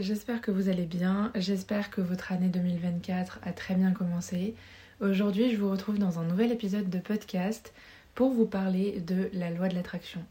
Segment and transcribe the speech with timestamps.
[0.00, 4.54] j'espère que vous allez bien, j'espère que votre année 2024 a très bien commencé.
[5.00, 7.74] Aujourd'hui je vous retrouve dans un nouvel épisode de podcast
[8.14, 10.24] pour vous parler de la loi de l'attraction.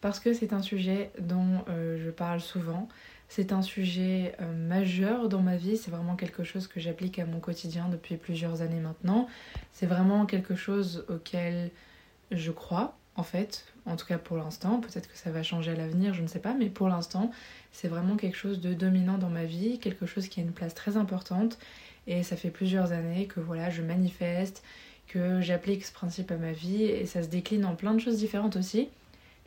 [0.00, 2.88] Parce que c'est un sujet dont euh, je parle souvent,
[3.28, 7.24] c'est un sujet euh, majeur dans ma vie, c'est vraiment quelque chose que j'applique à
[7.24, 9.28] mon quotidien depuis plusieurs années maintenant.
[9.72, 11.70] C'est vraiment quelque chose auquel
[12.32, 14.80] je crois, en fait, en tout cas pour l'instant.
[14.80, 17.30] Peut-être que ça va changer à l'avenir, je ne sais pas, mais pour l'instant,
[17.72, 20.74] c'est vraiment quelque chose de dominant dans ma vie, quelque chose qui a une place
[20.74, 21.58] très importante.
[22.06, 24.62] Et ça fait plusieurs années que voilà, je manifeste,
[25.08, 28.18] que j'applique ce principe à ma vie, et ça se décline en plein de choses
[28.18, 28.88] différentes aussi.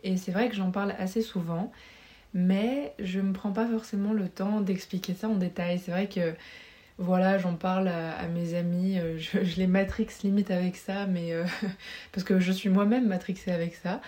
[0.04, 1.72] Et c'est vrai que j'en parle assez souvent
[2.36, 5.80] mais je me prends pas forcément le temps d'expliquer ça en détail.
[5.80, 6.34] C'est vrai que
[6.98, 11.46] voilà, j'en parle à, mes amis, euh, je, les matrix limite avec ça, mais euh,
[12.12, 14.02] parce que je suis moi-même matrixée avec ça.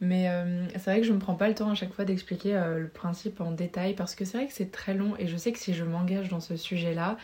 [0.00, 2.52] Mais euh, c'est vrai que je me prends pas le temps à chaque fois d'expliquer
[2.52, 5.50] le principe en détail parce que c'est vrai que c'est très long et je sais
[5.50, 7.18] que si je m'engage dans ce sujet-là,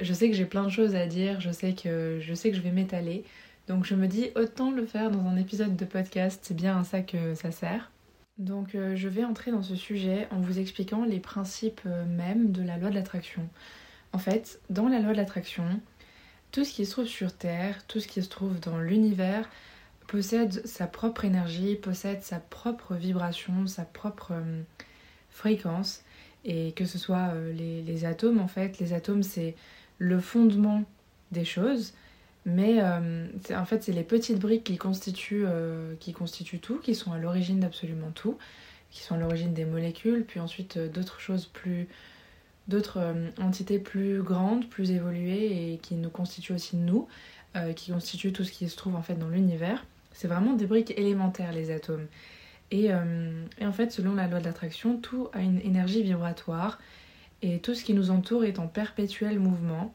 [0.00, 2.56] je sais que j'ai plein de choses à dire, je sais que je sais que
[2.56, 3.22] je vais m'étaler.
[3.68, 6.82] Donc je me dis autant le faire dans un épisode de podcast, c'est bien à
[6.82, 7.92] ça que ça sert.
[8.38, 12.76] Donc je vais entrer dans ce sujet en vous expliquant les principes mêmes de la
[12.76, 13.48] loi de l'attraction.
[14.12, 15.64] En fait, dans la loi de l'attraction,
[16.52, 19.48] tout ce qui se trouve sur Terre, tout ce qui se trouve dans l'univers,
[20.08, 24.62] possède sa propre énergie, possède sa propre vibration, sa propre euh,
[25.30, 26.02] fréquence.
[26.44, 29.54] Et que ce soit les, atomes, en fait, les atomes c'est
[29.98, 30.84] le fondement
[31.32, 31.92] des choses.
[32.46, 36.94] Mais euh, en fait, c'est les petites briques qui constituent, euh, qui constituent tout, qui
[36.94, 38.38] sont à l'origine d'absolument tout,
[38.90, 41.86] qui sont à l'origine des molécules, puis ensuite euh, d'autres choses plus.
[42.70, 47.06] D'autres entités plus grandes, plus évoluées et qui nous constituent aussi nous,
[47.76, 49.84] qui constituent tout ce qui se trouve en fait dans l'univers.
[50.12, 52.06] C'est vraiment des briques élémentaires, les atomes.
[52.70, 56.78] Et, et en fait, selon la loi de l'attraction, tout a une énergie vibratoire
[57.42, 59.94] et tout ce qui nous entoure est en perpétuel mouvement.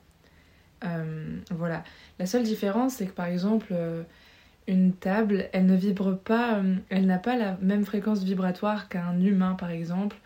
[0.84, 1.84] Euh, voilà.
[2.20, 4.04] La seule différence, c'est que par exemple, euh,
[4.68, 9.20] une table, elle ne vibre pas, euh, elle n'a pas la même fréquence vibratoire qu'un
[9.22, 10.18] humain par exemple,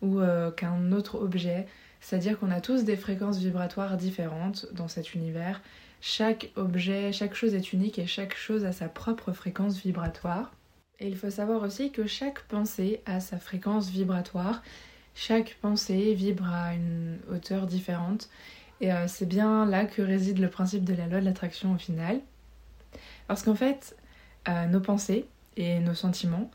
[0.00, 0.20] ou
[0.56, 1.66] qu'un autre objet.
[2.00, 5.60] C'est-à-dire qu'on a tous des fréquences vibratoires différentes dans cet univers.
[6.00, 10.52] Chaque objet, chaque chose est unique et chaque chose a sa propre fréquence vibratoire.
[11.00, 14.62] Et il faut savoir aussi que chaque pensée a sa fréquence vibratoire.
[15.14, 18.28] Chaque pensée vibre à une hauteur différente.
[18.80, 21.78] Et euh, c'est bien là que réside le principe de la loi de l'attraction au
[21.78, 22.20] final.
[23.26, 23.96] Parce qu'en fait,
[24.48, 25.26] euh, nos pensées
[25.56, 26.50] et nos sentiments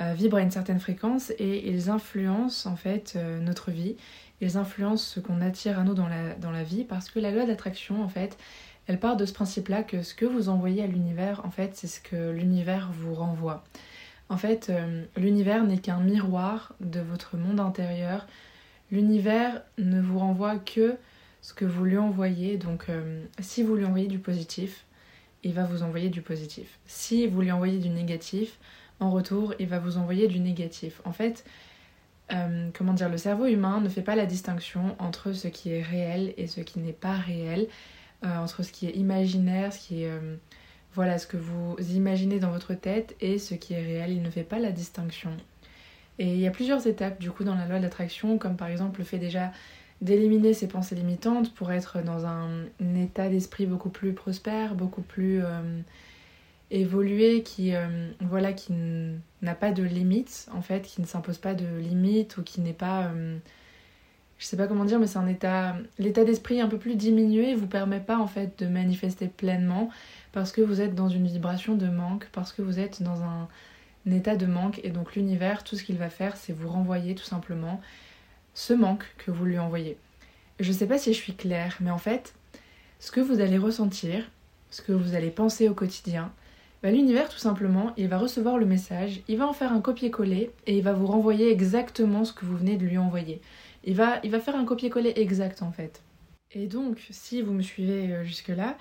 [0.00, 3.96] vibrent à une certaine fréquence et ils influencent en fait notre vie.
[4.40, 7.30] Ils influencent ce qu'on attire à nous dans la, dans la vie parce que la
[7.30, 8.36] loi d'attraction en fait,
[8.86, 11.86] elle part de ce principe-là que ce que vous envoyez à l'univers, en fait, c'est
[11.86, 13.64] ce que l'univers vous renvoie.
[14.28, 14.72] En fait,
[15.16, 18.26] l'univers n'est qu'un miroir de votre monde intérieur.
[18.90, 20.96] L'univers ne vous renvoie que
[21.42, 22.56] ce que vous lui envoyez.
[22.56, 24.84] Donc euh, si vous lui envoyez du positif,
[25.44, 26.78] il va vous envoyer du positif.
[26.86, 28.58] Si vous lui envoyez du négatif,
[29.00, 31.00] en retour, il va vous envoyer du négatif.
[31.04, 31.44] En fait,
[32.32, 35.82] euh, comment dire, le cerveau humain ne fait pas la distinction entre ce qui est
[35.82, 37.68] réel et ce qui n'est pas réel,
[38.24, 40.10] euh, entre ce qui est imaginaire, ce qui est
[40.94, 44.12] voilà ce que vous imaginez dans votre tête et ce qui est réel.
[44.12, 45.30] Il ne fait pas la distinction.
[46.18, 48.68] Et il y a plusieurs étapes du coup dans la loi de l'attraction, comme par
[48.68, 49.52] exemple le fait déjà
[50.00, 52.48] d'éliminer ses pensées limitantes pour être dans un,
[52.96, 55.80] état d'esprit beaucoup plus prospère, beaucoup plus euh,
[56.70, 58.72] évolué, qui euh, voilà, qui
[59.42, 62.72] n'a pas de limites en fait, qui ne s'impose pas de limites ou qui n'est
[62.72, 63.38] pas, euh,
[64.38, 67.54] je sais pas comment dire, mais c'est un état, l'état d'esprit un peu plus diminué
[67.54, 69.90] vous permet pas en fait de manifester pleinement
[70.32, 73.48] parce que vous êtes dans une vibration de manque, parce que vous êtes dans un
[74.10, 77.24] état de manque et donc l'univers, tout ce qu'il va faire, c'est vous renvoyer tout
[77.24, 77.80] simplement
[78.54, 79.96] ce manque que vous lui envoyez.
[80.60, 82.34] Je sais pas si je suis claire, mais en fait,
[82.98, 84.24] ce que vous allez ressentir,
[84.70, 86.32] ce que vous allez penser au quotidien,
[86.86, 90.52] bah, l'univers tout simplement, il va recevoir le message, il va en faire un copier-coller
[90.68, 93.40] et il va vous renvoyer exactement ce que vous venez de lui envoyer.
[93.82, 96.00] Il va, faire un copier-coller exact en fait.
[96.52, 98.78] Et donc, si vous me suivez euh, jusque-là,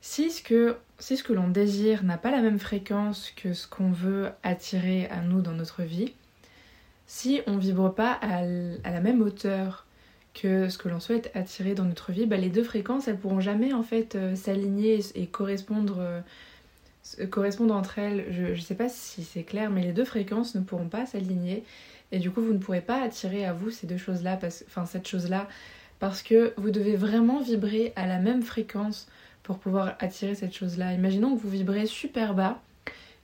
[0.00, 5.08] si ce que, l'on désire n'a pas la même fréquence que ce qu'on veut attirer
[5.08, 6.12] à nous dans notre vie,
[7.08, 9.84] si on vibre pas à, la même hauteur
[10.32, 13.40] que ce que l'on souhaite attirer dans notre vie, bah, les deux fréquences elles pourront
[13.40, 16.20] jamais en fait euh, s'aligner et correspondre, euh,
[17.30, 18.26] correspondre entre elles.
[18.30, 21.64] Je, ne sais pas si c'est clair, mais les deux fréquences ne pourront pas s'aligner
[22.12, 25.06] et du coup vous ne pourrez pas attirer à vous ces deux choses-là, enfin cette
[25.06, 25.48] chose-là,
[25.98, 29.08] parce que vous devez vraiment vibrer à la même fréquence
[29.42, 30.92] pour pouvoir attirer cette chose-là.
[30.92, 32.60] Imaginons que vous vibrez super bas,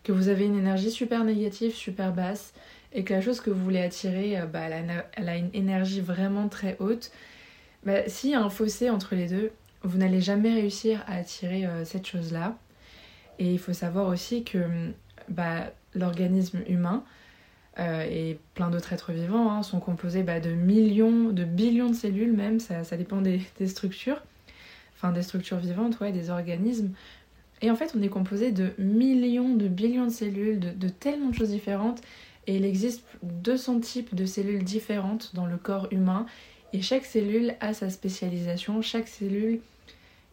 [0.02, 2.52] que vous avez une énergie super négative, super basse,
[2.92, 6.76] et que la chose que vous voulez attirer, bah, elle, a, une énergie vraiment très
[6.78, 7.10] haute,
[7.84, 9.50] bah, s'il y a un fossé entre les deux,
[9.82, 12.56] vous n'allez jamais réussir à attirer cette chose-là.
[13.38, 14.58] Et il faut savoir aussi que
[15.28, 17.04] bah, l'organisme humain
[17.78, 21.94] euh, et plein d'autres êtres vivants hein, sont composés bah, de millions, de billions de
[21.94, 24.22] cellules même, ça, dépend des, structures,
[24.94, 26.92] enfin des structures vivantes, ouais, des organismes.
[27.62, 31.30] Et en fait, on est composé de millions, de billions de cellules, de, de tellement
[31.30, 32.02] de choses différentes.
[32.46, 36.26] Et il existe 200 types de cellules différentes dans le corps humain.
[36.72, 39.60] Et chaque cellule a sa spécialisation, chaque cellule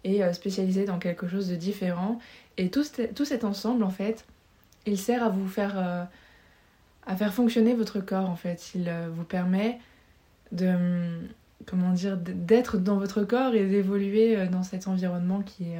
[0.03, 2.19] est euh, spécialisée dans quelque chose de différent.
[2.61, 4.23] Et tout, cet ensemble, en fait,
[4.85, 6.03] il sert à vous faire, euh,
[7.07, 8.73] à faire fonctionner votre corps, en fait.
[8.75, 9.79] Il euh, vous permet
[10.51, 11.17] de,
[11.65, 15.79] comment dire, d'être dans votre corps et d'évoluer euh, dans cet environnement qui est,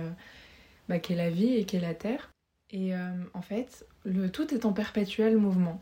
[0.89, 2.31] bah, est la vie et qui est la Terre.
[2.71, 2.93] Et
[3.33, 3.85] en fait,
[4.31, 5.81] tout est en perpétuel mouvement.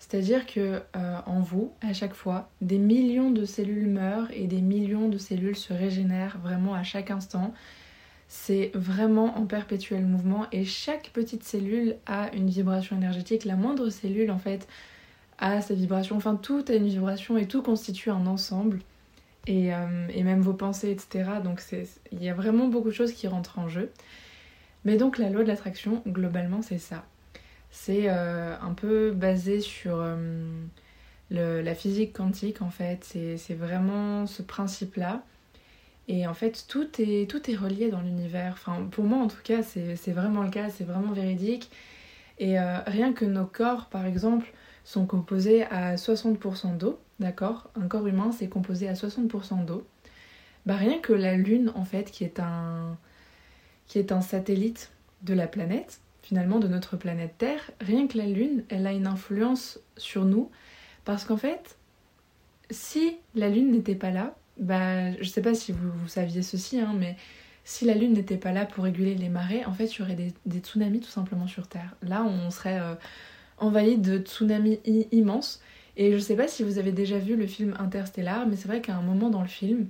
[0.00, 5.08] C'est-à-dire que en vous, à chaque fois, des millions de cellules meurent et des millions
[5.08, 7.54] de cellules se régénèrent vraiment à chaque instant
[8.36, 13.44] c'est vraiment en perpétuel mouvement et chaque petite cellule a une vibration énergétique.
[13.44, 14.66] La moindre cellule en fait
[15.38, 18.80] a sa vibration, enfin tout a une vibration et tout constitue un ensemble.
[19.46, 21.30] Et, euh, même vos pensées, etc.
[21.44, 21.62] Donc
[22.10, 23.92] il y a vraiment beaucoup de choses qui rentrent en jeu.
[24.84, 27.04] Mais donc la loi de l'attraction, globalement, c'est ça.
[27.70, 30.42] C'est euh, un peu basé sur euh,
[31.30, 33.04] la physique quantique en fait.
[33.04, 35.22] C'est vraiment ce principe-là.
[36.08, 38.56] Et en fait, tout est, tout est relié dans l'univers.
[38.90, 41.70] Pour moi, en tout cas, c'est vraiment le cas, c'est vraiment véridique.
[42.38, 44.52] Et euh, rien que nos corps, par exemple,
[44.84, 47.70] sont composés à 60% d'eau, d'accord?
[47.74, 49.86] Un corps humain, c'est composé à 60% d'eau.
[50.66, 52.98] Bah, rien que la Lune, en fait, qui est, un,
[53.86, 54.92] qui est un satellite
[55.22, 59.06] de la planète, finalement de notre planète Terre, rien que la Lune, elle a une
[59.06, 60.50] influence sur nous.
[61.04, 61.76] Parce qu'en fait,
[62.70, 66.80] si la Lune n'était pas là, bah, je sais pas si vous, vous saviez ceci,
[66.80, 67.16] hein, mais
[67.64, 70.16] si la Lune n'était pas là pour réguler les marées, en fait, il y aurait
[70.46, 71.96] des, tsunamis tout simplement sur Terre.
[72.02, 72.94] Là, on serait euh,
[73.58, 74.80] envahi de tsunamis
[75.12, 75.60] immenses.
[75.96, 78.80] Et je sais pas si vous avez déjà vu le film Interstellar, mais c'est vrai
[78.80, 79.88] qu'à un moment dans le film,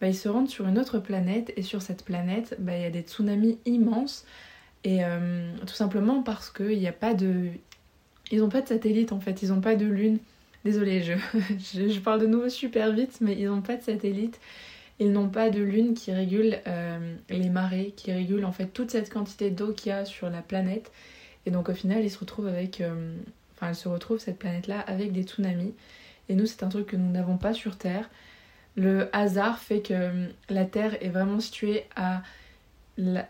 [0.00, 2.86] bah, ils se rendent sur une autre planète, et sur cette planète, bah, il y
[2.86, 4.26] a des tsunamis immenses.
[4.84, 7.48] Et euh, tout simplement parce qu'il n'y a pas de.
[8.30, 10.18] Ils n'ont pas de satellite en fait, ils n'ont pas de lune.
[10.64, 11.02] Désolée,
[11.74, 14.40] je, parle de nouveau super vite, mais ils n'ont pas de satellite.
[14.98, 18.90] Ils n'ont pas de lune qui régule euh, les marées, qui régule en fait toute
[18.90, 20.90] cette quantité d'eau qu'il y a sur la planète.
[21.46, 23.14] Et donc au final, ils se retrouvent avec, euh,
[23.54, 25.74] enfin, elle se retrouve cette planète-là avec des tsunamis.
[26.30, 28.08] Et nous, c'est un truc que nous n'avons pas sur Terre.
[28.76, 32.22] Le hasard fait que euh, la Terre est vraiment située à,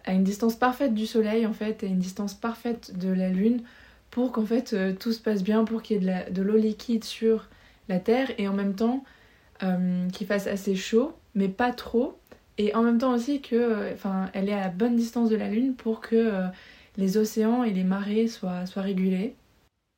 [0.05, 3.63] à une distance parfaite du Soleil en fait, et une distance parfaite de la Lune
[4.15, 7.03] pour qu'en fait euh, tout se passe bien, pour qu'il y ait de l'eau liquide
[7.03, 7.49] sur
[7.89, 9.05] la Terre et en même temps
[9.65, 12.17] euh, qu'il fasse assez chaud, mais pas trop.
[12.57, 15.37] Et en même temps aussi que, euh, enfin, elle est à la bonne distance de
[15.37, 16.33] la Lune pour que
[16.97, 19.35] les océans et les marées soient, régulés.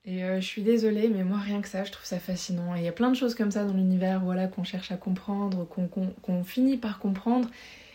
[0.06, 2.74] Et je suis désolée, mais moi rien que ça, je trouve ça fascinant.
[2.74, 4.96] Et il y a plein de choses comme ça dans l'univers, voilà, qu'on cherche à
[4.96, 7.50] comprendre, qu'on finit par comprendre.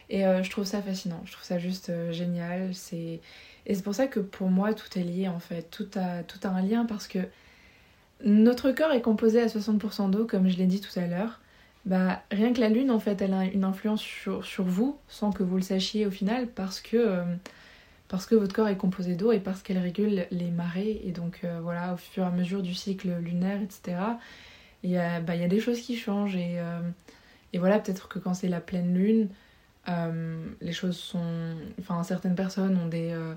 [0.10, 2.76] Et je trouve ça fascinant, je trouve ça juste génial.
[2.76, 3.22] C'est
[3.66, 5.70] et c'est pour ça que pour moi, tout est lié en fait.
[5.70, 7.20] Tout a, un lien parce que
[8.24, 11.40] notre corps est composé à 60% d'eau, comme je l'ai dit tout à l'heure.
[11.86, 15.42] Bah, rien que la lune, en fait, elle a une influence sur, vous, sans que
[15.42, 17.24] vous le sachiez au final, parce que, euh,
[18.08, 21.02] parce que votre corps est composé d'eau et parce qu'elle régule les marées.
[21.06, 23.98] Et donc, euh, voilà, au fur et à mesure du cycle lunaire, etc.,
[24.84, 26.38] il y a, bah, il y a des choses qui changent.
[26.38, 26.82] Euh,
[27.54, 29.30] et voilà, peut-être que quand c'est la pleine lune,
[29.90, 31.56] euh, les choses sont.
[31.80, 33.34] Enfin, certaines personnes ont des euh,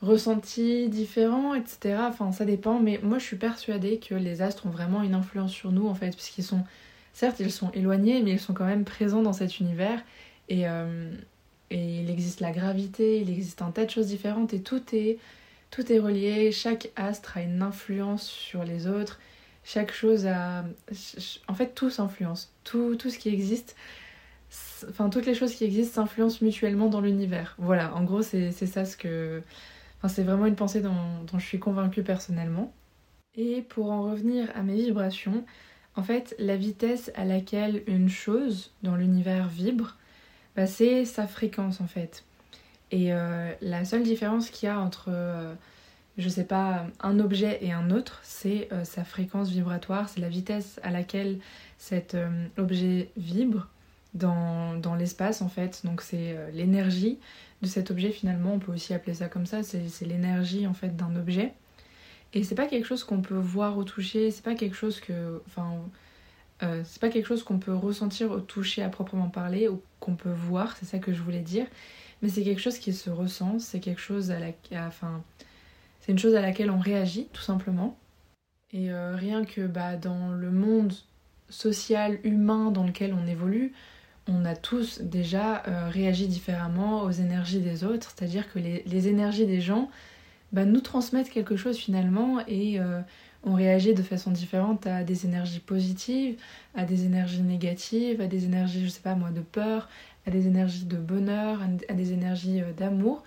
[0.00, 1.98] ressentis différents, etc.
[2.08, 5.52] Enfin, ça dépend, mais moi je suis persuadée que les astres ont vraiment une influence
[5.52, 6.64] sur nous en fait, puisqu'ils sont.
[7.14, 10.02] Certes, ils sont éloignés, mais ils sont quand même présents dans cet univers.
[10.48, 11.14] Et, euh,
[11.70, 15.18] et il existe la gravité, il existe un tas de choses différentes, et tout est,
[15.70, 16.52] tout est relié.
[16.52, 19.20] Chaque astre a une influence sur les autres.
[19.64, 20.64] Chaque chose a.
[21.48, 22.50] En fait, tout s'influence.
[22.64, 23.76] Tout, tout ce qui existe
[24.90, 27.54] enfin toutes les choses qui existent s'influencent mutuellement dans l'univers.
[27.58, 29.42] Voilà, en gros c'est ça ce que...
[29.98, 32.72] Enfin c'est vraiment une pensée dont, je suis convaincue personnellement.
[33.34, 35.44] Et pour en revenir à mes vibrations,
[35.96, 39.96] en fait la vitesse à laquelle une chose dans l'univers vibre,
[40.56, 42.24] bah, c'est sa fréquence en fait.
[42.92, 45.54] Et euh, la seule différence qu'il y a entre, euh,
[46.18, 50.28] je sais pas, un objet et un autre, c'est euh, sa fréquence vibratoire, c'est la
[50.28, 51.38] vitesse à laquelle
[51.78, 52.16] cet
[52.58, 53.68] objet vibre
[54.14, 55.82] dans, dans l'espace en fait.
[55.84, 57.18] Donc c'est euh, l'énergie
[57.62, 60.96] de cet objet finalement, on peut aussi appeler ça comme ça, c'est l'énergie en fait
[60.96, 61.54] d'un objet.
[62.34, 65.42] Et c'est pas quelque chose qu'on peut voir ou toucher, c'est pas quelque chose que.
[65.46, 65.76] Enfin.
[66.62, 70.14] Euh, c'est pas quelque chose qu'on peut ressentir ou toucher à proprement parler ou qu'on
[70.14, 71.66] peut voir, c'est ça que je voulais dire.
[72.22, 74.52] Mais c'est quelque chose qui se ressent, c'est quelque chose à la.
[74.86, 75.24] Enfin.
[76.02, 77.96] C'est une chose à laquelle on réagit, tout simplement.
[78.72, 80.92] Et euh, rien que bah, dans le monde
[81.48, 83.72] social, humain dans lequel on évolue,
[84.28, 89.46] on a tous déjà euh, réagi différemment aux énergies des autres, c'est-à-dire que les, énergies
[89.46, 89.90] des gens
[90.52, 93.00] bah, nous transmettent quelque chose finalement et euh,
[93.44, 96.36] on réagit de façon différente à des énergies positives,
[96.74, 99.88] à des énergies négatives, à des énergies, je sais pas moi, de peur,
[100.26, 103.24] à des énergies de bonheur, à des énergies euh, d'amour.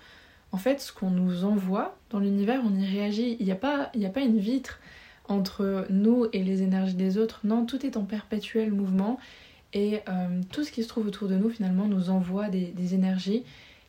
[0.52, 3.36] En fait, ce qu'on nous envoie dans l'univers, on y réagit.
[3.40, 4.80] Il n'y a, pas, a pas une vitre
[5.28, 7.40] entre nous et les énergies des autres.
[7.44, 9.18] Non, tout est en perpétuel mouvement
[9.72, 13.44] et euh, tout ce qui se trouve autour de nous finalement nous envoie des, énergies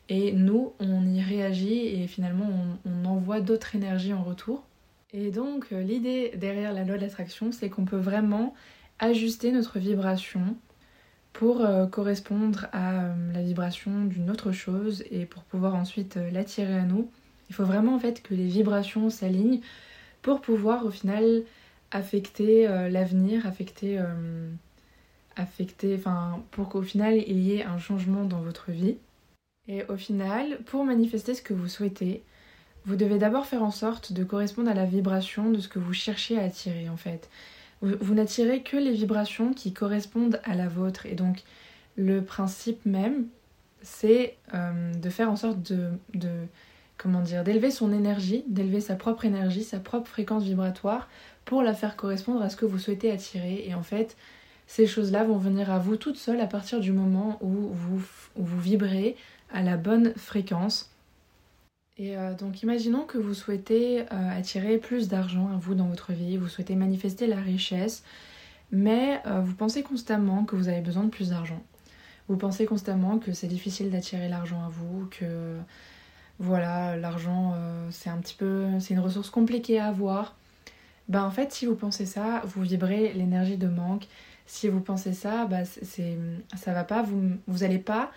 [0.08, 2.50] et nous on y réagit et finalement
[2.84, 4.64] on, envoie d'autres énergies en retour.
[5.12, 8.54] Et donc euh, l'idée derrière la loi de l'attraction c'est qu'on peut vraiment
[8.98, 10.56] ajuster notre vibration
[11.32, 16.82] pour euh, correspondre à la vibration d'une autre chose et pour pouvoir ensuite l'attirer à
[16.82, 17.10] nous.
[17.48, 19.60] Il faut vraiment en fait que les vibrations s'alignent
[20.20, 21.44] pour pouvoir au final
[21.92, 23.98] affecter l'avenir, affecter
[25.38, 28.96] affecter, enfin, pour qu'au final il y ait un changement dans votre vie.
[29.68, 32.22] Et au final, pour manifester ce que vous souhaitez,
[32.86, 35.92] vous devez d'abord faire en sorte de correspondre à la vibration de ce que vous
[35.92, 37.28] cherchez à attirer en fait.
[37.80, 41.06] Vous, n'attirez que les vibrations qui correspondent à la vôtre.
[41.06, 41.44] Et donc
[41.96, 43.26] le principe même,
[43.82, 46.30] c'est euh, de faire en sorte de, de
[46.96, 51.08] comment dire, d'élever son énergie, d'élever sa propre énergie, sa propre fréquence vibratoire
[51.44, 53.64] pour la faire correspondre à ce que vous souhaitez attirer.
[53.66, 54.16] Et en fait,
[54.68, 58.02] ces choses-là vont venir à vous toutes seules à partir du moment où vous,
[58.36, 59.16] vous vibrez
[59.50, 60.90] à la bonne fréquence.
[61.96, 66.12] Et euh, donc imaginons que vous souhaitez euh, attirer plus d'argent à vous dans votre
[66.12, 68.04] vie, vous souhaitez manifester la richesse,
[68.70, 71.62] mais euh, vous pensez constamment que vous avez besoin de plus d'argent.
[72.28, 75.56] Vous pensez constamment que c'est difficile d'attirer l'argent à vous, que
[76.38, 77.54] voilà, l'argent
[77.90, 80.36] c'est un petit peu c'est une ressource compliquée à avoir.
[81.08, 84.06] Ben en fait, si vous pensez ça, vous vibrez l'énergie de manque
[84.48, 86.16] si vous pensez ça, bah c'est,
[86.56, 88.10] ça va pas, vous vous allez pas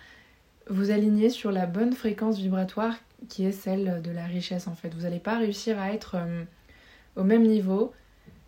[0.70, 2.94] vous aligner sur la bonne fréquence vibratoire
[3.28, 4.94] qui est celle de la richesse en fait.
[4.94, 6.42] Vous n'allez pas réussir à être euh,
[7.16, 7.92] au même niveau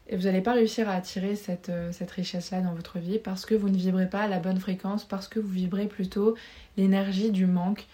[0.08, 3.44] et vous n'allez pas réussir à attirer cette, euh, cette richesse-là dans votre vie parce
[3.44, 6.36] que vous ne vibrez pas à la bonne fréquence, parce que vous vibrez plutôt
[6.78, 7.86] l'énergie du manque,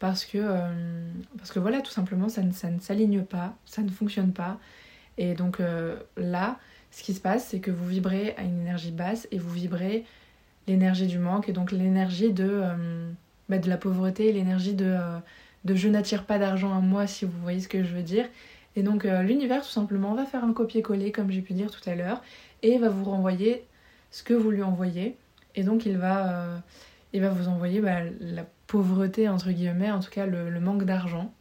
[0.00, 1.08] parce que, euh,
[1.54, 4.58] voilà, tout simplement, ça ne s'aligne pas, ça ne fonctionne pas.
[5.18, 5.62] Et donc
[6.18, 6.58] là,
[6.90, 10.04] ce qui se passe, c'est que vous vibrez à une énergie basse et vous vibrez
[10.66, 13.10] l'énergie du manque et donc l'énergie de, euh,
[13.48, 15.18] bah, de la pauvreté, l'énergie de, euh,
[15.64, 18.26] de je n'attire pas d'argent à moi, si vous voyez ce que je veux dire.
[18.74, 21.88] Et donc euh, l'univers, tout simplement, va faire un copier-coller, comme j'ai pu dire tout
[21.88, 22.22] à l'heure,
[22.62, 23.64] et va vous renvoyer
[24.10, 25.16] ce que vous lui envoyez.
[25.54, 26.62] Et donc il va,
[27.12, 31.32] il va vous envoyer bah, la pauvreté, entre guillemets, en tout cas le manque d'argent.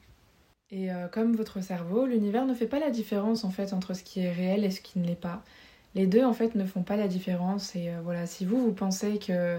[0.75, 4.03] Et euh, comme votre cerveau, l'univers ne fait pas la différence en fait entre ce
[4.03, 5.41] qui est réel et ce qui ne l'est pas.
[5.95, 8.73] Les deux en fait ne font pas la différence et euh, voilà, si vous vous
[8.73, 9.57] pensez que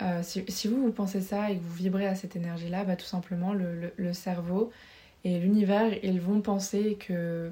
[0.00, 3.04] euh, si, vous vous pensez ça et que vous vibrez à cette énergie-là, bah tout
[3.04, 4.72] simplement le, le, cerveau
[5.24, 7.50] et l'univers ils vont penser que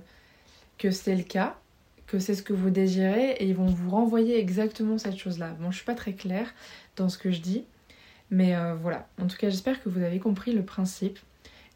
[0.78, 1.58] que c'est le cas,
[2.06, 5.54] que c'est ce que vous désirez et ils vont vous renvoyer exactement cette chose-là.
[5.60, 6.54] Bon, je suis pas très claire
[6.96, 7.64] dans ce que je dis,
[8.30, 9.08] mais voilà.
[9.20, 11.18] En tout cas, j'espère que vous avez compris le principe.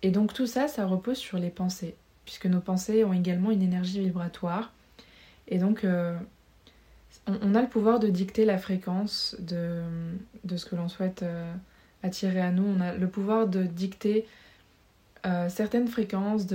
[0.02, 3.62] Et donc tout ça, ça repose sur les pensées, puisque nos pensées ont également une
[3.62, 4.73] énergie vibratoire.
[5.49, 6.16] Et donc euh,
[7.26, 9.83] on, a le pouvoir de dicter la fréquence de,
[10.57, 11.52] ce que l'on souhaite euh,
[12.02, 12.64] attirer à nous.
[12.64, 14.26] On a le pouvoir de dicter
[15.26, 16.47] euh, certaines fréquences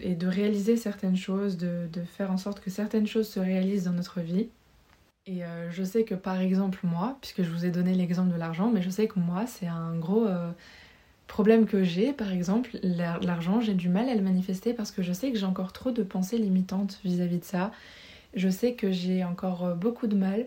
[0.00, 3.92] et de réaliser certaines choses, de, faire en sorte que certaines choses se réalisent dans
[3.92, 4.48] notre vie.
[5.26, 8.72] Et je sais que par exemple moi, puisque je vous ai donné l'exemple de l'argent,
[8.72, 10.26] mais je sais que moi c'est un gros
[11.32, 15.14] problème que j'ai, par exemple, l'argent, j'ai du mal à le manifester parce que je
[15.14, 17.72] sais que j'ai encore trop de pensées limitantes vis-à-vis de ça.
[18.34, 20.46] Je sais que j'ai encore euh, beaucoup de mal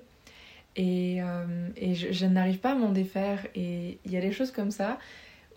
[0.76, 3.48] et, euh, je, n'arrive pas à m'en défaire.
[3.56, 5.00] Et il y a des choses comme ça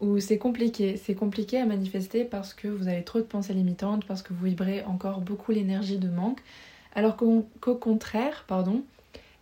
[0.00, 0.96] où c'est compliqué.
[0.96, 4.46] C'est compliqué à manifester parce que vous avez trop de pensées limitantes, parce que vous
[4.46, 6.40] vibrez encore beaucoup l'énergie de manque.
[6.94, 8.82] Alors qu'au contraire, pardon,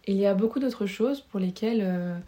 [0.09, 2.19] il y a beaucoup d'autres choses pour lesquelles, euh,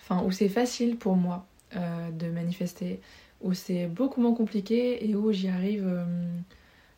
[0.00, 1.46] enfin, où c'est facile pour moi
[1.76, 3.00] euh, de manifester,
[3.42, 6.04] où c'est beaucoup moins compliqué et où j'y arrive euh,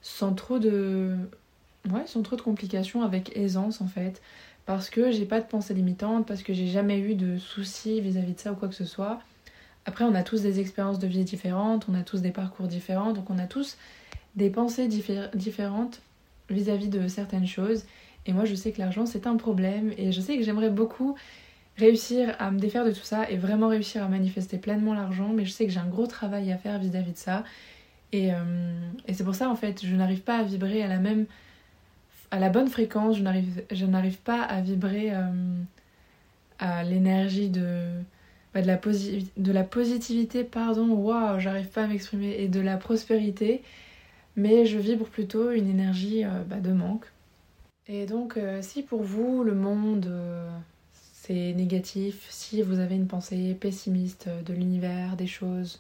[0.02, 1.14] sans trop de.
[1.90, 4.20] Ouais, sans trop de complications, avec aisance en fait.
[4.66, 8.34] Parce que j'ai pas de pensée limitante, parce que j'ai jamais eu de soucis vis-à-vis
[8.34, 9.20] de ça ou quoi que ce soit.
[9.86, 13.14] Après, on a tous des expériences de vie différentes, on a tous des parcours différents,
[13.14, 13.78] donc on a tous
[14.36, 16.02] des pensées différentes
[16.50, 17.84] vis-à-vis de certaines choses.
[18.26, 19.92] Et moi, je sais que l'argent, c'est un problème.
[19.96, 21.16] Et je sais que j'aimerais beaucoup
[21.78, 25.30] réussir à me défaire de tout ça et vraiment réussir à manifester pleinement l'argent.
[25.32, 27.44] Mais je sais que j'ai un gros travail à faire vis-à-vis de ça.
[28.12, 28.36] Et, euh,
[29.06, 31.26] et c'est pour ça, en fait, je n'arrive pas à vibrer à la même...
[32.30, 33.16] à la bonne fréquence.
[33.16, 33.22] Je
[33.86, 35.22] n'arrive, pas à vibrer euh,
[36.58, 37.82] à l'énergie de...
[38.54, 38.80] Bah, de, la
[39.36, 43.62] de la positivité, pardon, waouh, j'arrive pas à m'exprimer, et de la prospérité,
[44.36, 47.04] mais je vibre plutôt une énergie euh, bah, de manque.
[47.88, 50.10] Et donc, si pour vous le monde
[51.28, 55.78] c'est négatif, si vous avez une pensée pessimiste de l'univers, des choses,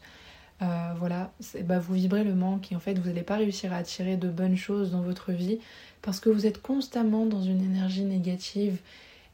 [0.60, 0.66] euh,
[0.98, 1.32] voilà,
[1.64, 4.28] bah, vous vibrez le manque et en fait vous n'allez pas réussir à attirer de
[4.28, 5.58] bonnes choses dans votre vie
[6.02, 8.78] parce que vous êtes constamment dans une énergie négative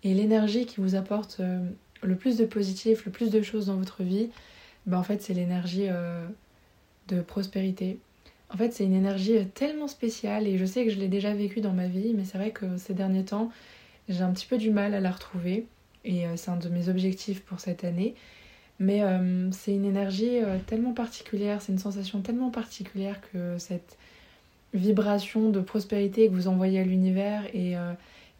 [0.04, 1.66] et l'énergie qui vous apporte euh,
[2.02, 4.28] le plus de positif, le plus de choses dans votre vie,
[4.86, 6.24] bah, en fait c'est l'énergie euh,
[7.08, 7.98] de prospérité.
[8.50, 11.60] En fait c'est une énergie tellement spéciale et je sais que je l'ai déjà vécue
[11.60, 13.50] dans ma vie mais c'est vrai que ces derniers temps
[14.08, 15.66] j'ai un petit peu du mal à la retrouver
[16.04, 18.14] et c'est un de mes objectifs pour cette année.
[18.80, 23.96] Mais euh, c'est une énergie euh, tellement particulière, c'est une sensation tellement particulière que cette
[24.72, 27.92] vibration de prospérité que vous envoyez à l'univers et euh,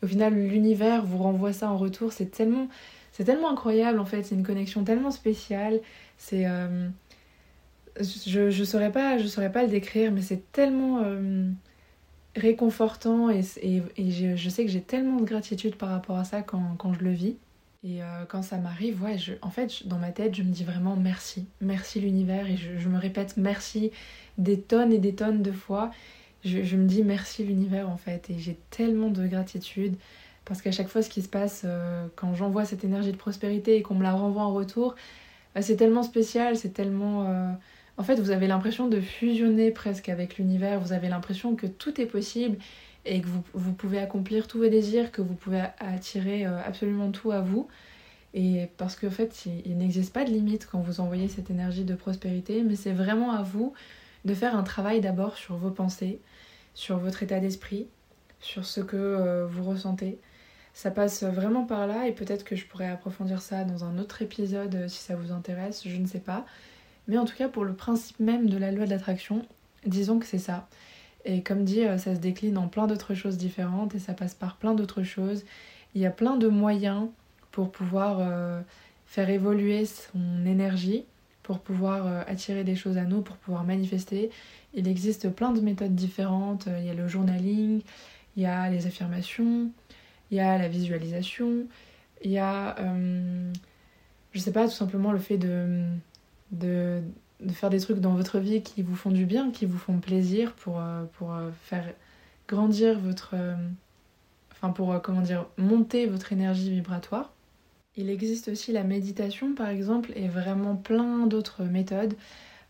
[0.02, 2.68] au final l'univers vous renvoie ça en retour, c'est tellement,
[3.12, 5.80] c'est tellement incroyable en fait, c'est une connexion tellement spéciale,
[6.18, 6.46] c'est...
[8.00, 11.02] je, je saurais pas je saurais pas le décrire mais c'est tellement
[12.34, 16.24] réconfortant et, et, et je, je, sais que j'ai tellement de gratitude par rapport à
[16.24, 17.36] ça quand, quand je le vis
[17.84, 20.64] et euh, quand ça m'arrive, ouais, je, en fait, dans ma tête, je me dis
[20.64, 21.46] vraiment merci.
[21.60, 22.46] Merci l'univers.
[22.48, 23.90] Et je, me répète merci
[24.38, 25.90] des tonnes et des tonnes de fois.
[26.44, 28.30] Je, me dis merci l'univers, en fait.
[28.30, 29.96] Et j'ai tellement de gratitude.
[30.46, 33.76] Parce qu'à chaque fois, ce qui se passe, euh, quand j'envoie cette énergie de prospérité
[33.76, 34.94] et qu'on me la renvoie en retour,
[35.54, 37.28] bah, c'est tellement spécial, c'est tellement...
[37.28, 37.50] Euh,
[37.98, 40.80] en fait, vous avez l'impression de fusionner presque avec l'univers.
[40.80, 42.56] Vous avez l'impression que tout est possible
[43.06, 47.32] et que vous, pouvez accomplir tous vos désirs, que vous pouvez attirer euh, absolument tout
[47.32, 47.68] à vous.
[48.32, 51.94] Et parce qu'en fait, il, n'existe pas de limite quand vous envoyez cette énergie de
[51.94, 53.74] prospérité, mais c'est vraiment à vous
[54.24, 56.18] de faire un travail d'abord sur vos pensées,
[56.74, 57.86] sur votre état d'esprit,
[58.40, 60.18] sur ce que euh, vous ressentez.
[60.72, 64.22] Ça passe vraiment par là et peut-être que je pourrais approfondir ça dans un autre
[64.22, 66.44] épisode euh, si ça vous intéresse, je ne sais pas.
[67.06, 69.46] Mais en tout cas, pour le principe même de la loi de l'attraction,
[69.86, 70.66] disons que c'est ça.
[71.24, 74.34] Et comme dit, euh, ça se décline en plein d'autres choses différentes et ça passe
[74.34, 75.44] par plein d'autres choses.
[75.94, 77.08] Il y a plein de moyens
[77.50, 78.60] pour pouvoir euh,
[79.06, 81.04] faire évoluer son énergie,
[81.42, 84.30] pour pouvoir euh, attirer des choses à nous, pour pouvoir manifester.
[84.74, 86.68] Il existe plein de méthodes différentes.
[86.78, 87.80] Il y a le journaling,
[88.36, 89.70] il y a les affirmations,
[90.30, 91.64] il y a la visualisation,
[92.22, 92.74] il y a,
[94.32, 95.84] je sais pas, tout simplement le fait de,
[97.44, 99.98] de faire des trucs dans votre vie qui vous font du bien, qui vous font
[99.98, 101.86] plaisir pour, euh, euh, faire
[102.48, 103.30] grandir votre...
[103.34, 103.54] Euh,
[104.52, 107.32] enfin pour, comment dire, monter votre énergie vibratoire.
[107.96, 112.14] Il existe aussi la méditation par exemple et vraiment plein d'autres méthodes.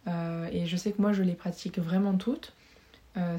[0.07, 2.53] et je sais que moi je les pratique vraiment toutes.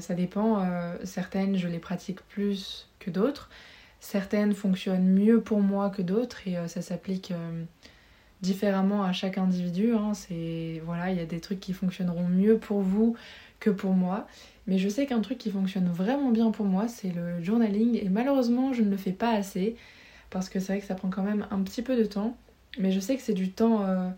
[0.00, 0.66] ça dépend,
[1.04, 3.50] certaines je les pratique plus que d'autres.
[4.00, 7.32] Certaines fonctionnent mieux pour moi que d'autres et ça s'applique
[8.46, 9.94] différemment à chaque individu.
[9.94, 10.14] Hein.
[10.14, 13.16] C'est voilà, il y a des trucs qui fonctionneront mieux pour vous
[13.60, 14.26] que pour moi.
[14.66, 17.98] Mais je sais qu'un truc qui fonctionne vraiment bien pour moi, c'est le journaling.
[18.02, 19.76] Et malheureusement, je ne le fais pas assez.
[20.30, 22.36] Parce que c'est vrai que ça prend quand même un petit peu de temps.
[22.78, 24.08] Mais je sais que c'est du temps euh,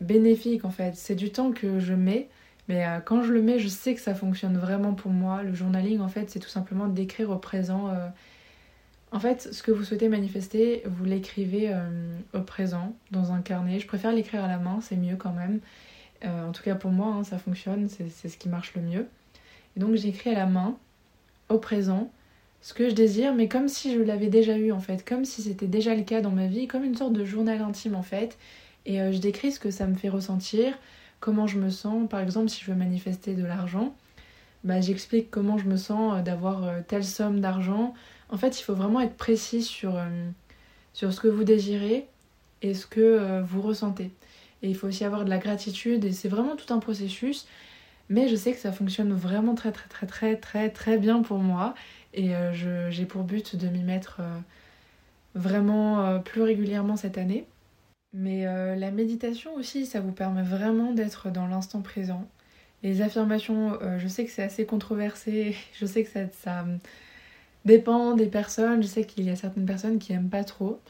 [0.00, 0.96] bénéfique en fait.
[0.96, 2.28] C'est du temps que je mets.
[2.68, 5.42] Mais euh, quand je le mets, je sais que ça fonctionne vraiment pour moi.
[5.42, 8.08] Le journaling, en fait, c'est tout simplement d'écrire au présent euh,
[9.12, 13.80] en fait, ce que vous souhaitez manifester, vous l'écrivez euh, au présent, dans un carnet.
[13.80, 15.60] Je préfère l'écrire à la main, c'est mieux quand même.
[16.24, 19.06] Euh, en tout cas pour moi, hein, ça fonctionne, c'est ce qui marche le mieux.
[19.76, 20.76] Et donc j'écris à la main,
[21.48, 22.10] au présent,
[22.60, 25.42] ce que je désire, mais comme si je l'avais déjà eu en fait, comme si
[25.42, 28.38] c'était déjà le cas dans ma vie, comme une sorte de journal intime en fait.
[28.86, 30.78] Et euh, je décris ce que ça me fait ressentir,
[31.18, 32.08] comment je me sens.
[32.08, 33.96] Par exemple, si je veux manifester de l'argent,
[34.62, 37.94] bah, j'explique comment je me sens d'avoir telle somme d'argent,
[38.30, 40.30] en fait, il faut vraiment être précis sur, euh,
[40.92, 42.06] sur ce que vous désirez
[42.62, 44.10] et ce que euh, vous ressentez.
[44.62, 47.46] Et il faut aussi avoir de la gratitude et c'est vraiment tout un processus.
[48.08, 51.38] Mais je sais que ça fonctionne vraiment très très très très très très bien pour
[51.38, 51.74] moi.
[52.12, 54.20] Et euh, j'ai pour but de m'y mettre
[55.34, 57.46] vraiment plus régulièrement cette année.
[58.12, 58.44] Mais
[58.76, 62.28] la méditation aussi, ça vous permet vraiment d'être dans l'instant présent.
[62.82, 66.64] Les affirmations, je sais que c'est assez controversé, je sais que ça,
[67.64, 68.82] dépend des personnes.
[68.82, 70.80] Je sais qu'il y a certaines personnes qui aiment pas trop.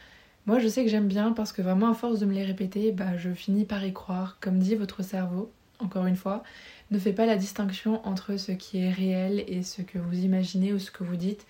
[0.46, 2.92] Moi, je sais que j'aime bien parce que vraiment, à force de me les répéter,
[2.92, 4.38] bah, je finis par y croire.
[4.40, 6.42] Comme dit votre cerveau, encore une fois,
[6.90, 10.72] ne fait pas la distinction entre ce qui est réel et ce que vous imaginez
[10.72, 11.46] ou ce que vous dites.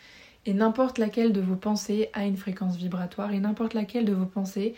[0.46, 4.26] Et n'importe laquelle de vos pensées a une fréquence vibratoire et n'importe laquelle de vos
[4.26, 4.74] pensées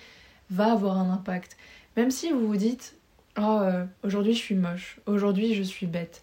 [0.50, 1.56] va avoir un impact.
[1.96, 2.96] Même si vous vous dites
[3.38, 6.22] Oh, euh, aujourd'hui je suis moche, aujourd'hui je suis bête.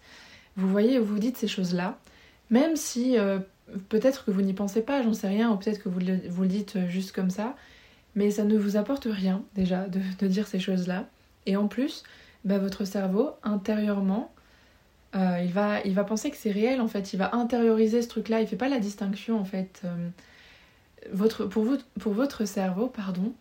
[0.56, 1.98] Vous voyez, vous vous dites ces choses-là,
[2.50, 3.40] même si euh,
[3.88, 6.46] peut-être que vous n'y pensez pas, j'en sais rien, ou peut-être que vous le, vous
[6.46, 7.56] dites juste comme ça,
[8.14, 11.08] mais ça ne vous apporte rien déjà de, de dire ces choses-là.
[11.46, 12.02] Et en plus,
[12.44, 14.32] bah, votre cerveau, intérieurement,
[15.16, 18.08] euh, il, va, il va penser que c'est réel en fait, il va intérioriser ce
[18.08, 19.82] truc-là, il fait pas la distinction en fait.
[19.84, 20.08] Euh,
[21.12, 23.32] votre, pour, vous, pour votre cerveau, pardon,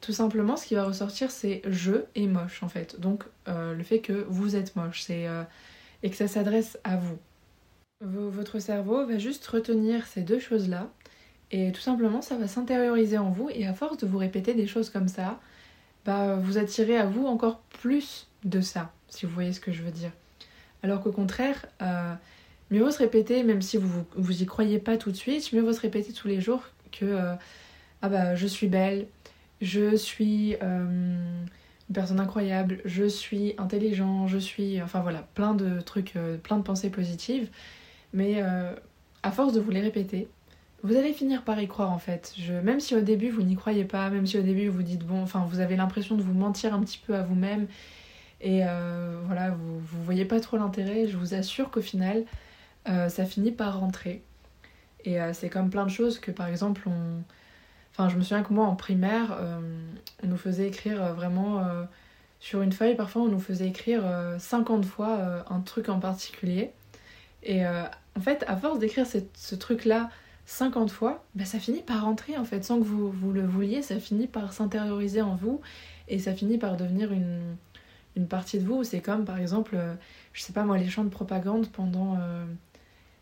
[0.00, 3.00] tout simplement ce qui va ressortir c'est je et moche en fait.
[3.00, 5.26] Donc euh, le fait que vous êtes moche c'est,
[6.02, 7.18] et que ça s'adresse à vous.
[8.04, 10.90] Votre cerveau va juste retenir ces deux choses-là
[11.50, 14.66] et tout simplement ça va s'intérioriser en vous et à force de vous répéter des
[14.66, 15.38] choses comme ça,
[16.04, 19.82] bah, vous attirez à vous encore plus de ça, si vous voyez ce que je
[19.82, 20.10] veux dire.
[20.82, 22.12] Alors qu'au contraire, euh,
[22.70, 25.60] mieux vaut se répéter, même si vous, vous y croyez pas tout de suite, mieux
[25.60, 27.34] vaut se répéter tous les jours que euh,
[28.02, 29.06] ah bah je suis belle,
[29.60, 31.46] je suis euh,
[31.88, 36.62] une personne incroyable, je suis intelligent, je suis enfin voilà, plein de trucs, plein de
[36.62, 37.48] pensées positives.
[38.12, 38.42] Mais
[39.22, 40.28] à force de vous les répéter,
[40.82, 42.34] vous allez finir par y croire en fait.
[42.64, 45.22] Même si au début vous n'y croyez pas, même si au début vous dites bon,
[45.22, 47.68] enfin vous avez l'impression de vous mentir un petit peu à vous-même
[48.40, 52.24] et euh, voilà, vous, vous voyez pas trop l'intérêt, je vous assure qu'au final
[52.88, 54.22] euh, ça finit par rentrer.
[55.04, 56.88] Et euh, c'est comme plein de choses que par exemple.
[57.92, 59.38] Enfin, je me souviens que moi en primaire,
[60.22, 61.62] on nous faisait écrire vraiment
[62.40, 64.02] sur une feuille, parfois on nous faisait écrire
[64.38, 66.72] 50 fois un truc en particulier.
[67.42, 70.10] Et en fait, à force d'écrire ce truc-là
[70.46, 73.98] 50 fois, bah, ça finit par rentrer en fait, sans que vous, le vouliez, ça
[73.98, 75.60] finit par s'intérioriser en vous
[76.08, 77.56] et ça finit par devenir une,
[78.28, 78.84] partie de vous.
[78.84, 79.94] C'est comme par exemple, euh,
[80.32, 82.44] je sais pas moi, les chants de propagande pendant, euh,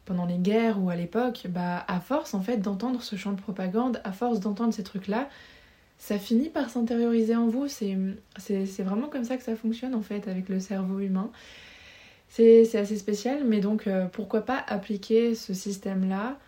[0.07, 3.41] pendant les guerres ou à l'époque, bah à force en fait d'entendre ce chant de
[3.41, 5.29] propagande, à force d'entendre ces trucs-là,
[5.99, 7.69] ça finit par s'intérioriser en vous.
[7.69, 11.31] C'est vraiment comme ça que ça fonctionne en fait avec le cerveau humain.
[12.31, 16.39] C'est assez spécial, mais donc euh, pourquoi pas appliquer ce système-là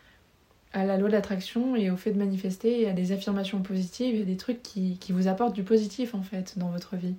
[0.72, 4.22] à la loi d'attraction et au fait de manifester et à des affirmations positives et
[4.24, 7.16] des trucs qui, vous apportent du positif en fait dans votre vie.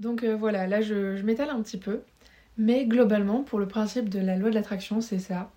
[0.00, 2.00] Donc euh, voilà, là je, je m'étale un petit peu,
[2.58, 5.52] mais globalement pour le principe de la loi de l'attraction c'est ça.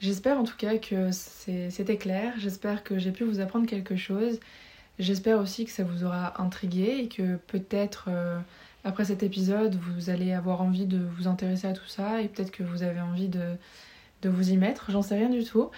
[0.00, 4.40] J'espère en tout cas que c'était clair, j'espère que j'ai pu vous apprendre quelque chose,
[4.98, 8.38] j'espère aussi que ça vous aura intrigué et que peut-être euh,
[8.84, 12.50] après cet épisode vous allez avoir envie de vous intéresser à tout ça et peut-être
[12.50, 13.56] que vous avez envie de,
[14.22, 15.70] de vous y mettre, j'en sais rien du tout.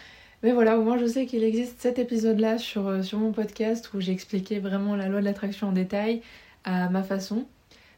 [0.43, 3.93] Mais voilà, au moins je sais qu'il existe cet épisode-là sur, euh, sur mon podcast
[3.95, 6.23] où j'ai expliqué vraiment la loi de l'attraction en détail
[6.65, 7.47] à ma façon.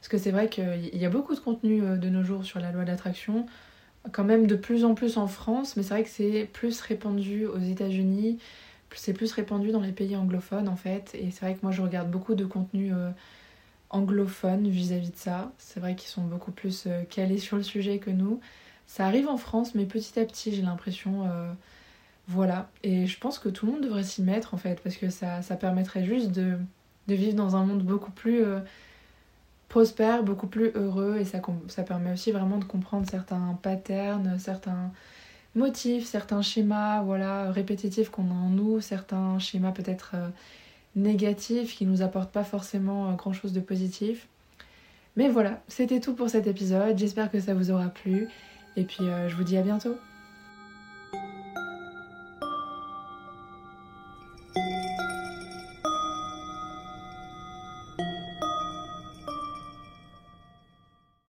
[0.00, 2.60] Parce que c'est vrai qu'il y a beaucoup de contenu euh, de nos jours sur
[2.60, 3.46] la loi de l'attraction,
[4.12, 7.46] quand même de plus en plus en France, mais c'est vrai que c'est plus répandu
[7.46, 8.38] aux États-Unis,
[8.94, 11.14] c'est plus répandu dans les pays anglophones en fait.
[11.14, 13.10] Et c'est vrai que moi je regarde beaucoup de contenu euh,
[13.90, 15.52] anglophone vis-à-vis de ça.
[15.58, 18.40] C'est vrai qu'ils sont beaucoup plus calés sur le sujet que nous.
[18.86, 21.24] Ça arrive en France, mais petit à petit j'ai l'impression
[22.28, 25.08] voilà, et je pense que tout le monde devrait s'y mettre en fait, parce que
[25.08, 26.58] ça, ça permettrait juste de,
[27.08, 28.60] vivre dans un monde beaucoup plus euh,
[29.70, 31.40] prospère, beaucoup plus heureux, et ça,
[31.82, 34.92] permet aussi vraiment de comprendre certains patterns, certains
[35.54, 40.28] motifs, certains schémas voilà, répétitifs qu'on a en nous, certains schémas peut-être euh,
[41.02, 44.28] négatifs qui nous apportent pas forcément euh, grand chose de positif.
[45.16, 48.28] Mais voilà, c'était tout pour cet épisode, j'espère que ça vous aura plu,
[48.76, 49.96] et puis je vous dis à bientôt